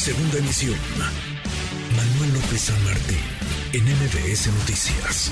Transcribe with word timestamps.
Segunda 0.00 0.38
emisión. 0.38 0.78
Manuel 1.94 2.32
López 2.32 2.58
San 2.58 2.84
Martín, 2.86 3.18
en 3.74 3.84
MBS 3.84 4.46
Noticias. 4.46 5.30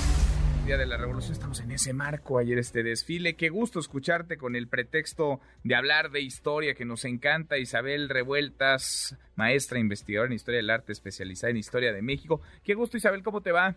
Día 0.63 0.77
de 0.77 0.85
la 0.85 0.95
Revolución 0.95 1.33
estamos 1.33 1.59
en 1.61 1.71
ese 1.71 1.91
marco, 1.91 2.37
ayer 2.37 2.59
este 2.59 2.83
desfile. 2.83 3.35
Qué 3.35 3.49
gusto 3.49 3.79
escucharte 3.79 4.37
con 4.37 4.55
el 4.55 4.67
pretexto 4.67 5.39
de 5.63 5.73
hablar 5.73 6.11
de 6.11 6.21
historia 6.21 6.75
que 6.75 6.85
nos 6.85 7.03
encanta. 7.05 7.57
Isabel 7.57 8.09
Revueltas, 8.09 9.17
maestra 9.35 9.79
investigadora 9.79 10.27
en 10.27 10.35
Historia 10.35 10.59
del 10.59 10.69
Arte, 10.69 10.91
especializada 10.91 11.49
en 11.49 11.57
Historia 11.57 11.91
de 11.91 12.03
México. 12.03 12.39
Qué 12.63 12.75
gusto 12.75 12.95
Isabel, 12.95 13.23
¿cómo 13.23 13.41
te 13.41 13.51
va? 13.51 13.75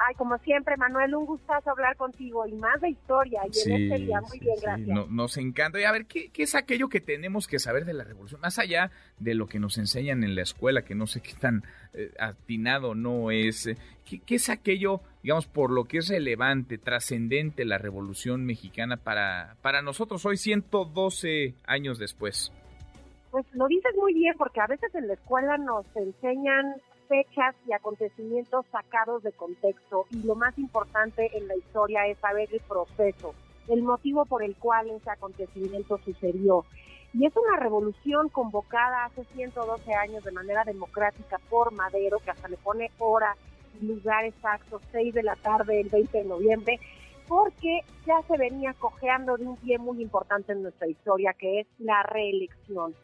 Ay, 0.00 0.14
como 0.14 0.38
siempre, 0.38 0.76
Manuel, 0.76 1.12
un 1.16 1.26
gustazo 1.26 1.70
hablar 1.70 1.96
contigo 1.96 2.46
y 2.46 2.52
más 2.52 2.80
de 2.80 2.90
historia. 2.90 3.40
Y 3.52 3.68
en 3.68 3.82
este 3.82 4.04
día, 4.04 4.20
muy 4.20 4.38
bien, 4.38 4.54
gracias. 4.62 5.10
nos 5.10 5.36
encanta. 5.36 5.80
Y 5.80 5.84
a 5.84 5.90
ver, 5.90 6.06
¿qué, 6.06 6.30
es 6.36 6.54
aquello 6.54 6.88
que 6.88 7.00
tenemos 7.00 7.48
que 7.48 7.58
saber 7.58 7.84
de 7.84 7.94
la 7.94 8.04
revolución? 8.04 8.40
Más 8.40 8.60
allá 8.60 8.92
de 9.18 9.34
lo 9.34 9.48
que 9.48 9.58
nos 9.58 9.76
enseñan 9.76 10.22
en 10.22 10.36
la 10.36 10.42
escuela, 10.42 10.82
que 10.82 10.94
no 10.94 11.08
sé 11.08 11.20
qué 11.20 11.34
tan 11.34 11.64
eh, 11.94 12.12
atinado 12.20 12.94
no 12.94 13.32
es. 13.32 13.66
Eh, 13.66 13.76
¿qué, 14.04 14.36
es 14.36 14.48
aquello, 14.50 15.00
digamos, 15.24 15.48
por 15.48 15.72
lo 15.72 15.86
que 15.86 15.98
es 15.98 16.08
relevante, 16.08 16.78
trascendente 16.78 17.64
la 17.64 17.78
revolución 17.78 18.46
mexicana 18.46 18.98
para, 18.98 19.56
para 19.62 19.82
nosotros 19.82 20.24
hoy, 20.24 20.36
112 20.36 21.54
años 21.66 21.98
después? 21.98 22.52
Pues 23.32 23.44
lo 23.52 23.66
dices 23.66 23.92
muy 23.96 24.14
bien, 24.14 24.36
porque 24.38 24.60
a 24.60 24.68
veces 24.68 24.94
en 24.94 25.08
la 25.08 25.14
escuela 25.14 25.58
nos 25.58 25.84
enseñan 25.96 26.76
fechas 27.08 27.54
y 27.66 27.72
acontecimientos 27.72 28.66
sacados 28.70 29.22
de 29.22 29.32
contexto 29.32 30.06
y 30.10 30.22
lo 30.22 30.34
más 30.34 30.56
importante 30.58 31.36
en 31.36 31.48
la 31.48 31.56
historia 31.56 32.06
es 32.06 32.18
saber 32.18 32.48
el 32.52 32.60
proceso, 32.60 33.34
el 33.68 33.82
motivo 33.82 34.24
por 34.26 34.42
el 34.42 34.54
cual 34.56 34.90
ese 34.90 35.10
acontecimiento 35.10 35.98
sucedió. 36.04 36.64
Y 37.14 37.26
es 37.26 37.34
una 37.36 37.58
revolución 37.58 38.28
convocada 38.28 39.06
hace 39.06 39.24
112 39.24 39.94
años 39.94 40.22
de 40.24 40.32
manera 40.32 40.64
democrática 40.64 41.38
por 41.48 41.72
Madero, 41.72 42.18
que 42.18 42.30
hasta 42.30 42.48
le 42.48 42.58
pone 42.58 42.90
hora 42.98 43.34
y 43.80 43.86
lugar 43.86 44.24
exacto, 44.24 44.80
6 44.92 45.14
de 45.14 45.22
la 45.22 45.36
tarde 45.36 45.80
el 45.80 45.88
20 45.88 46.18
de 46.18 46.24
noviembre, 46.24 46.80
porque 47.26 47.80
ya 48.06 48.20
se 48.26 48.36
venía 48.36 48.74
cojeando 48.74 49.36
de 49.36 49.46
un 49.46 49.56
pie 49.56 49.78
muy 49.78 50.02
importante 50.02 50.52
en 50.52 50.62
nuestra 50.62 50.86
historia, 50.86 51.34
que 51.34 51.60
es 51.60 51.66
la 51.78 52.02
reelección. 52.02 52.94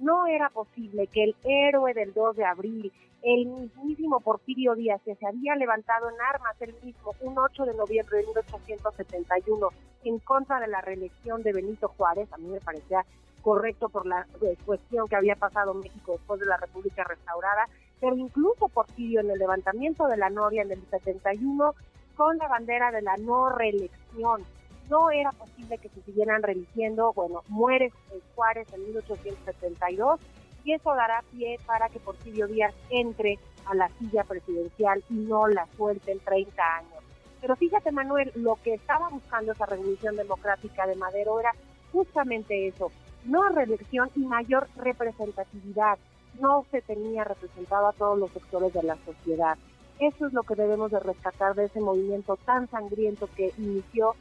No 0.00 0.26
era 0.26 0.48
posible 0.50 1.06
que 1.08 1.24
el 1.24 1.36
héroe 1.44 1.94
del 1.94 2.12
2 2.12 2.36
de 2.36 2.44
abril, 2.44 2.92
el 3.22 3.46
mismísimo 3.46 4.20
Porfirio 4.20 4.74
Díaz, 4.74 5.00
que 5.04 5.16
se 5.16 5.26
había 5.26 5.56
levantado 5.56 6.08
en 6.08 6.16
armas 6.20 6.54
el 6.60 6.74
mismo 6.82 7.14
un 7.20 7.38
8 7.38 7.64
de 7.64 7.74
noviembre 7.74 8.18
de 8.18 8.26
1871 8.26 9.68
en 10.04 10.18
contra 10.20 10.60
de 10.60 10.68
la 10.68 10.80
reelección 10.80 11.42
de 11.42 11.52
Benito 11.52 11.88
Juárez, 11.88 12.32
a 12.32 12.38
mí 12.38 12.48
me 12.48 12.60
parecía 12.60 13.04
correcto 13.42 13.88
por 13.88 14.06
la 14.06 14.26
eh, 14.42 14.56
cuestión 14.64 15.08
que 15.08 15.16
había 15.16 15.36
pasado 15.36 15.74
México 15.74 16.12
después 16.12 16.40
de 16.40 16.46
la 16.46 16.56
República 16.56 17.04
restaurada, 17.04 17.68
pero 18.00 18.16
incluso 18.16 18.68
Porfirio 18.68 19.20
en 19.20 19.30
el 19.30 19.38
levantamiento 19.38 20.06
de 20.06 20.16
la 20.16 20.30
Noria 20.30 20.62
en 20.62 20.72
el 20.72 20.82
71 20.90 21.74
con 22.16 22.36
la 22.38 22.48
bandera 22.48 22.90
de 22.90 23.02
la 23.02 23.16
no 23.16 23.48
reelección. 23.50 24.42
No 24.88 25.10
era 25.10 25.32
posible 25.32 25.78
que 25.78 25.88
se 25.88 26.02
siguieran 26.02 26.42
religiendo, 26.42 27.12
bueno, 27.12 27.42
muere 27.48 27.92
Juárez 28.34 28.66
en 28.72 28.84
1872 28.86 30.20
y 30.64 30.72
eso 30.72 30.94
dará 30.94 31.22
pie 31.30 31.58
para 31.66 31.88
que 31.88 32.00
Porfirio 32.00 32.46
Díaz 32.46 32.74
entre 32.90 33.38
a 33.66 33.74
la 33.74 33.88
silla 33.98 34.24
presidencial 34.24 35.02
y 35.10 35.14
no 35.14 35.46
la 35.46 35.66
suelte 35.76 36.12
en 36.12 36.20
30 36.20 36.76
años. 36.76 37.02
Pero 37.40 37.56
fíjate, 37.56 37.92
Manuel, 37.92 38.32
lo 38.34 38.56
que 38.56 38.74
estaba 38.74 39.08
buscando 39.08 39.52
esa 39.52 39.66
revolución 39.66 40.16
democrática 40.16 40.86
de 40.86 40.96
Madero 40.96 41.38
era 41.38 41.52
justamente 41.92 42.66
eso, 42.66 42.90
no 43.24 43.48
reelección 43.48 44.10
y 44.16 44.20
mayor 44.20 44.68
representatividad. 44.76 45.98
No 46.40 46.64
se 46.70 46.82
tenía 46.82 47.24
representado 47.24 47.88
a 47.88 47.92
todos 47.92 48.18
los 48.18 48.30
sectores 48.30 48.72
de 48.72 48.82
la 48.82 48.96
sociedad. 49.04 49.58
Eso 49.98 50.26
es 50.26 50.32
lo 50.32 50.44
que 50.44 50.54
debemos 50.54 50.90
de 50.90 51.00
rescatar 51.00 51.54
de 51.54 51.64
ese 51.64 51.80
movimiento 51.80 52.36
tan 52.44 52.68
sangriento 52.70 53.28
que 53.36 53.52
inició 53.58 54.14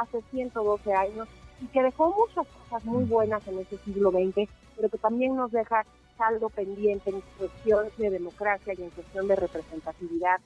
hace 0.00 0.22
112 0.30 0.94
años 0.94 1.28
y 1.60 1.66
que 1.66 1.82
dejó 1.82 2.14
muchas 2.14 2.46
cosas 2.46 2.84
muy 2.84 3.04
buenas 3.04 3.46
en 3.46 3.58
ese 3.58 3.78
siglo 3.78 4.10
XX, 4.10 4.50
pero 4.76 4.88
que 4.88 4.98
también 4.98 5.36
nos 5.36 5.52
deja 5.52 5.84
saldo 6.18 6.48
pendiente 6.50 7.10
en 7.10 7.22
cuestión 7.38 7.86
de 7.98 8.10
democracia 8.10 8.74
y 8.76 8.82
en 8.82 8.90
cuestión 8.90 9.28
de 9.28 9.36
representatividad 9.36 10.40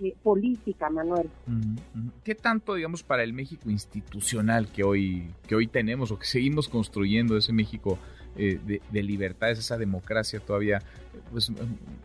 eh, 0.00 0.14
política, 0.22 0.88
Manuel. 0.88 1.28
¿Qué 2.24 2.34
tanto, 2.34 2.74
digamos, 2.74 3.02
para 3.02 3.22
el 3.22 3.32
México 3.32 3.70
institucional 3.70 4.68
que 4.68 4.82
hoy, 4.82 5.30
que 5.46 5.54
hoy 5.54 5.66
tenemos 5.66 6.10
o 6.10 6.18
que 6.18 6.26
seguimos 6.26 6.68
construyendo 6.68 7.36
ese 7.36 7.52
México 7.52 7.98
eh, 8.36 8.58
de, 8.64 8.80
de, 8.90 9.02
libertades, 9.02 9.58
esa 9.58 9.76
democracia 9.76 10.40
todavía, 10.40 10.78
pues, 11.30 11.52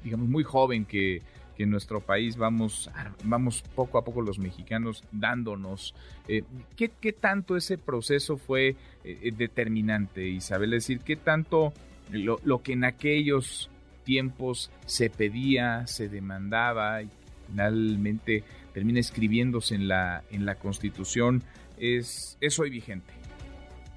digamos, 0.04 0.28
muy 0.28 0.44
joven 0.44 0.86
que 0.86 1.22
que 1.58 1.64
en 1.64 1.72
nuestro 1.72 2.02
país 2.02 2.38
vamos, 2.38 2.90
vamos 3.24 3.64
poco 3.76 3.98
a 3.98 4.06
poco 4.06 4.22
los 4.22 4.38
mexicanos 4.38 5.04
dándonos. 5.12 5.96
Eh, 6.28 6.44
¿qué, 6.76 7.12
tanto 7.12 7.58
ese 7.58 7.80
proceso 7.80 8.38
fue 8.38 8.76
eh, 9.04 9.32
determinante, 9.36 10.28
Isabel? 10.28 10.74
Es 10.74 10.84
decir, 10.84 11.00
¿qué 11.00 11.16
tanto 11.16 11.74
lo, 12.12 12.40
lo, 12.44 12.62
que 12.62 12.74
en 12.74 12.84
aquellos 12.84 13.72
tiempos 14.04 14.70
se 14.86 15.10
pedía, 15.10 15.88
se 15.88 16.10
demandaba 16.10 17.02
y 17.02 17.10
finalmente 17.48 18.44
termina 18.74 19.00
escribiéndose 19.00 19.74
en 19.74 19.88
la, 19.88 20.24
en 20.30 20.46
la 20.46 20.56
Constitución 20.56 21.42
es, 21.80 22.38
es 22.40 22.60
hoy 22.60 22.70
vigente? 22.70 23.14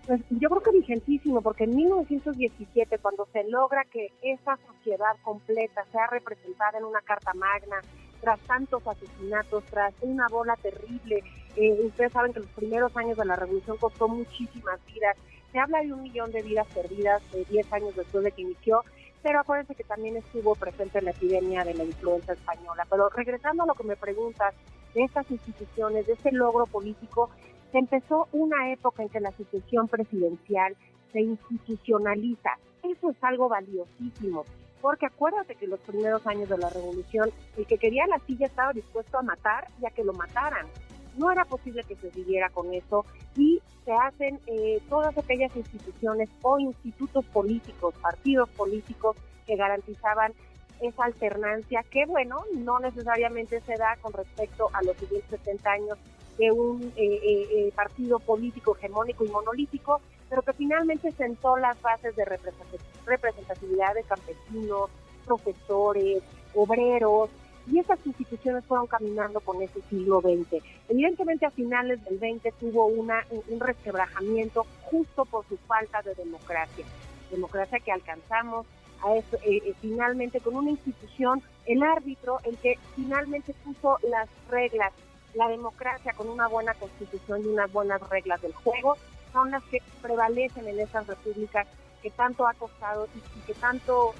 Pues 0.06 0.20
yo 0.30 0.48
creo 0.48 0.62
que 0.62 0.72
vigentísimo, 0.72 1.40
porque 1.42 1.64
en 1.64 1.76
1917, 1.76 2.98
cuando 2.98 3.28
se 3.32 3.44
logra 3.44 3.84
que 3.84 4.08
esa 4.22 4.58
sociedad 4.66 5.14
completa 5.22 5.84
sea 5.92 6.06
representada 6.06 6.78
en 6.78 6.84
una 6.84 7.00
carta 7.02 7.32
magna, 7.34 7.80
tras 8.20 8.40
tantos 8.40 8.86
asesinatos, 8.86 9.64
tras 9.64 9.94
una 10.00 10.28
bola 10.28 10.56
terrible, 10.56 11.22
eh, 11.56 11.80
ustedes 11.84 12.12
saben 12.12 12.32
que 12.32 12.40
los 12.40 12.48
primeros 12.50 12.96
años 12.96 13.16
de 13.16 13.24
la 13.24 13.36
revolución 13.36 13.76
costó 13.76 14.08
muchísimas 14.08 14.84
vidas, 14.86 15.16
se 15.52 15.58
habla 15.58 15.80
de 15.80 15.92
un 15.92 16.02
millón 16.02 16.30
de 16.30 16.42
vidas 16.42 16.66
perdidas 16.72 17.22
de 17.32 17.44
10 17.44 17.72
años 17.72 17.96
después 17.96 18.22
de 18.24 18.32
que 18.32 18.42
inició, 18.42 18.82
pero 19.22 19.40
acuérdense 19.40 19.74
que 19.74 19.84
también 19.84 20.16
estuvo 20.16 20.54
presente 20.54 21.02
la 21.02 21.10
epidemia 21.10 21.64
de 21.64 21.74
la 21.74 21.84
influenza 21.84 22.32
española. 22.32 22.86
Pero 22.88 23.08
regresando 23.10 23.64
a 23.64 23.66
lo 23.66 23.74
que 23.74 23.84
me 23.84 23.96
preguntas 23.96 24.54
de 24.94 25.02
estas 25.02 25.30
instituciones, 25.30 26.06
de 26.06 26.14
ese 26.14 26.32
logro 26.32 26.66
político, 26.66 27.30
se 27.72 27.78
empezó 27.78 28.28
una 28.32 28.72
época 28.72 29.02
en 29.02 29.08
que 29.08 29.20
la 29.20 29.32
sucesión 29.32 29.88
presidencial 29.88 30.76
se 31.12 31.20
institucionaliza. 31.20 32.50
Eso 32.82 33.10
es 33.10 33.16
algo 33.22 33.48
valiosísimo, 33.48 34.44
porque 34.80 35.06
acuérdate 35.06 35.54
que 35.54 35.66
los 35.66 35.80
primeros 35.80 36.26
años 36.26 36.48
de 36.48 36.58
la 36.58 36.70
revolución, 36.70 37.30
el 37.56 37.66
que 37.66 37.78
quería 37.78 38.06
la 38.06 38.18
silla 38.20 38.46
estaba 38.46 38.72
dispuesto 38.72 39.18
a 39.18 39.22
matar 39.22 39.66
y 39.80 39.86
a 39.86 39.90
que 39.90 40.04
lo 40.04 40.12
mataran. 40.12 40.66
No 41.16 41.30
era 41.30 41.44
posible 41.44 41.82
que 41.84 41.96
se 41.96 42.10
siguiera 42.12 42.48
con 42.50 42.72
eso 42.72 43.04
y 43.36 43.60
se 43.84 43.92
hacen 43.92 44.40
eh, 44.46 44.80
todas 44.88 45.16
aquellas 45.18 45.54
instituciones 45.56 46.30
o 46.42 46.58
institutos 46.58 47.24
políticos, 47.26 47.94
partidos 48.00 48.48
políticos 48.50 49.16
que 49.46 49.56
garantizaban 49.56 50.32
esa 50.80 51.04
alternancia 51.04 51.84
que, 51.90 52.06
bueno, 52.06 52.36
no 52.56 52.78
necesariamente 52.78 53.60
se 53.60 53.76
da 53.76 53.96
con 54.00 54.12
respecto 54.12 54.70
a 54.72 54.82
los 54.82 54.96
siguientes 54.96 55.28
70 55.30 55.70
años 55.70 55.98
de 56.40 56.50
un 56.50 56.82
eh, 56.96 57.20
eh, 57.22 57.48
eh, 57.52 57.72
partido 57.74 58.18
político 58.18 58.74
hegemónico 58.74 59.26
y 59.26 59.28
monolítico, 59.28 60.00
pero 60.30 60.40
que 60.40 60.54
finalmente 60.54 61.12
sentó 61.12 61.58
las 61.58 61.80
bases 61.82 62.16
de 62.16 62.24
representatividad 62.24 63.94
de 63.94 64.02
campesinos, 64.04 64.88
profesores, 65.26 66.22
obreros, 66.54 67.28
y 67.70 67.78
esas 67.78 67.98
instituciones 68.06 68.64
fueron 68.64 68.86
caminando 68.86 69.40
con 69.40 69.60
ese 69.60 69.82
siglo 69.90 70.22
XX. 70.22 70.64
Evidentemente 70.88 71.44
a 71.44 71.50
finales 71.50 72.02
del 72.06 72.18
XX 72.18 72.54
tuvo 72.58 72.86
una, 72.86 73.22
un 73.48 73.60
resquebrajamiento 73.60 74.64
justo 74.84 75.26
por 75.26 75.44
su 75.46 75.58
falta 75.58 76.00
de 76.00 76.14
democracia, 76.14 76.86
democracia 77.30 77.80
que 77.80 77.92
alcanzamos 77.92 78.66
a 79.02 79.20
finalmente 79.80 80.40
con 80.40 80.56
una 80.56 80.70
institución, 80.70 81.42
el 81.66 81.82
árbitro, 81.82 82.38
el 82.44 82.56
que 82.58 82.78
finalmente 82.96 83.54
puso 83.62 83.98
las 84.08 84.28
reglas 84.50 84.92
la 85.34 85.48
democracia 85.48 86.12
con 86.12 86.28
una 86.28 86.48
buena 86.48 86.74
constitución 86.74 87.42
y 87.42 87.48
unas 87.48 87.72
buenas 87.72 88.00
reglas 88.08 88.40
del 88.42 88.52
juego 88.52 88.96
son 89.32 89.50
las 89.50 89.62
que 89.64 89.80
prevalecen 90.02 90.66
en 90.66 90.80
esas 90.80 91.06
repúblicas 91.06 91.66
que 92.02 92.10
tanto 92.10 92.46
ha 92.46 92.54
costado 92.54 93.08
y, 93.14 93.40
que 93.46 93.54
tanto 93.54 94.14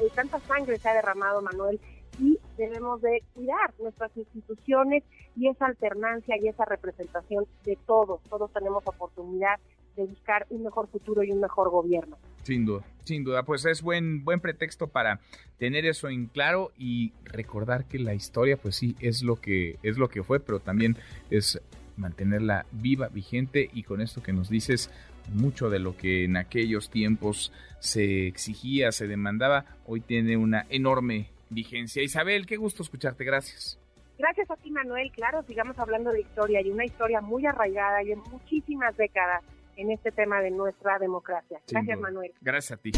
eh, 0.00 0.10
tanta 0.14 0.40
sangre 0.40 0.78
se 0.78 0.88
ha 0.88 0.94
derramado, 0.94 1.42
Manuel, 1.42 1.80
y 2.18 2.38
debemos 2.56 3.02
de 3.02 3.22
cuidar 3.34 3.74
nuestras 3.78 4.16
instituciones 4.16 5.04
y 5.36 5.48
esa 5.48 5.66
alternancia 5.66 6.36
y 6.40 6.48
esa 6.48 6.64
representación 6.64 7.46
de 7.64 7.76
todos. 7.86 8.22
Todos 8.24 8.50
tenemos 8.52 8.82
oportunidad 8.86 9.60
de 9.96 10.04
buscar 10.04 10.46
un 10.50 10.62
mejor 10.62 10.88
futuro 10.88 11.22
y 11.22 11.32
un 11.32 11.40
mejor 11.40 11.70
gobierno. 11.70 12.18
Sin 12.42 12.64
duda, 12.64 12.84
sin 13.04 13.24
duda, 13.24 13.42
pues 13.42 13.64
es 13.64 13.82
buen, 13.82 14.24
buen 14.24 14.40
pretexto 14.40 14.86
para 14.88 15.20
tener 15.58 15.86
eso 15.86 16.08
en 16.08 16.26
claro 16.26 16.70
y 16.78 17.12
recordar 17.24 17.86
que 17.86 17.98
la 17.98 18.14
historia, 18.14 18.56
pues 18.56 18.76
sí, 18.76 18.94
es 19.00 19.22
lo 19.22 19.36
que, 19.36 19.78
es 19.82 19.98
lo 19.98 20.08
que 20.08 20.22
fue, 20.22 20.38
pero 20.38 20.60
también 20.60 20.96
es 21.30 21.60
mantenerla 21.96 22.66
viva, 22.72 23.08
vigente 23.08 23.70
y 23.72 23.82
con 23.82 24.00
esto 24.00 24.22
que 24.22 24.32
nos 24.32 24.48
dices, 24.48 24.90
mucho 25.32 25.70
de 25.70 25.78
lo 25.78 25.96
que 25.96 26.24
en 26.24 26.36
aquellos 26.36 26.90
tiempos 26.90 27.52
se 27.80 28.26
exigía, 28.26 28.92
se 28.92 29.08
demandaba, 29.08 29.64
hoy 29.86 30.00
tiene 30.00 30.36
una 30.36 30.66
enorme 30.68 31.30
vigencia. 31.50 32.02
Isabel, 32.02 32.46
qué 32.46 32.56
gusto 32.56 32.82
escucharte, 32.82 33.24
gracias. 33.24 33.78
Gracias 34.18 34.50
a 34.50 34.56
ti, 34.56 34.70
Manuel. 34.70 35.10
Claro, 35.12 35.42
sigamos 35.42 35.78
hablando 35.78 36.10
de 36.10 36.20
historia 36.20 36.60
y 36.62 36.70
una 36.70 36.84
historia 36.84 37.20
muy 37.20 37.44
arraigada 37.44 38.02
y 38.02 38.12
en 38.12 38.20
muchísimas 38.30 38.96
décadas 38.96 39.42
en 39.76 39.90
este 39.90 40.10
tema 40.10 40.40
de 40.40 40.50
nuestra 40.50 40.98
democracia. 40.98 41.60
Gracias, 41.68 41.98
Manuel. 41.98 42.32
Gracias 42.40 42.78
a 42.78 42.82
ti. 42.82 42.92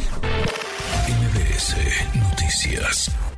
MBS 1.09 1.77
Noticias. 2.17 3.38